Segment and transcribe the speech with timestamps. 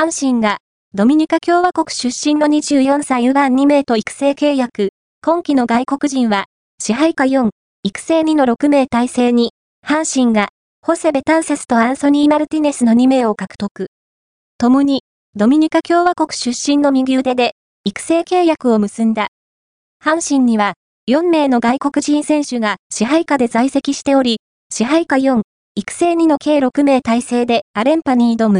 [0.00, 0.56] 阪神が、
[0.94, 6.46] ドミニカ共和国出身の24歳右腕2名と育成契約、今季の外国人は、
[6.78, 7.50] 支配下4、
[7.82, 9.52] 育成2の6名体制に、
[9.86, 10.48] 阪神が、
[10.80, 13.88] ホセ・ベタンセスとアンソニー・マルティネスの2名を獲得。
[14.56, 15.02] 共に、
[15.34, 17.52] ドミニカ共和国出身の右腕で、
[17.84, 19.28] 育成契約を結んだ。
[20.02, 20.76] 阪神には、
[21.10, 24.38] 4名の外国人選手が支配下で在籍しており、
[24.72, 25.42] 支配下4、
[25.74, 28.58] 育成2の計6名体制でアレンパに挑む。